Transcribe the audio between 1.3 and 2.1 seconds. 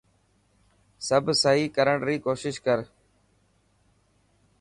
سهي ڪرڻ